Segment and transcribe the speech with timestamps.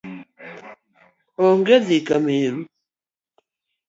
[1.45, 2.61] Onge dhi kaneru